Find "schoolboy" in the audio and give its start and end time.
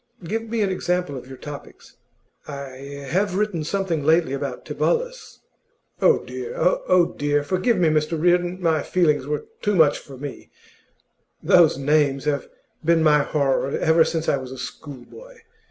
14.57-15.41